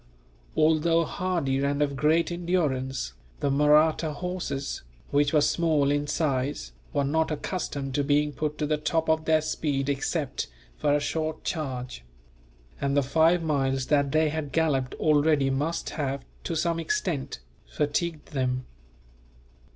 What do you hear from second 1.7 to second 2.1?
of